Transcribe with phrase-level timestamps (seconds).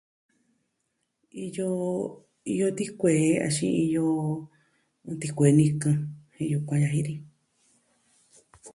[1.45, 1.69] Iyo,
[2.53, 4.07] iyo tikuee axin iyo
[5.21, 5.91] tikuee nikɨ
[6.35, 7.15] jen yukuan yaji ni.